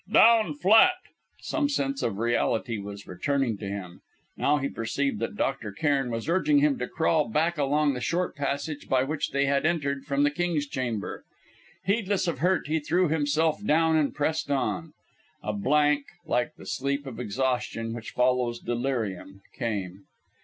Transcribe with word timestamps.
"Down 0.11 0.55
flat!" 0.55 0.95
Some 1.41 1.69
sense 1.69 2.01
of 2.01 2.17
reality 2.17 2.79
was 2.79 3.05
returning 3.05 3.59
to 3.59 3.67
him. 3.67 4.01
Now 4.35 4.57
he 4.57 4.67
perceived 4.67 5.19
that 5.19 5.35
Dr. 5.35 5.71
Cairn 5.71 6.09
was 6.09 6.27
urging 6.27 6.57
him 6.57 6.79
to 6.79 6.87
crawl 6.87 7.27
back 7.29 7.59
along 7.59 7.93
the 7.93 8.01
short 8.01 8.35
passage 8.35 8.89
by 8.89 9.03
which 9.03 9.29
they 9.29 9.45
had 9.45 9.63
entered 9.63 10.05
from 10.05 10.23
the 10.23 10.31
King's 10.31 10.65
Chamber. 10.65 11.23
Heedless 11.85 12.27
of 12.27 12.39
hurt, 12.39 12.65
he 12.65 12.79
threw 12.79 13.09
himself 13.09 13.63
down 13.63 13.95
and 13.95 14.11
pressed 14.11 14.49
on. 14.49 14.93
A 15.43 15.53
blank, 15.53 16.05
like 16.25 16.55
the 16.55 16.65
sleep 16.65 17.05
of 17.05 17.19
exhaustion 17.19 17.93
which 17.93 18.09
follows 18.09 18.57
delirium, 18.59 19.41
came. 19.53 20.05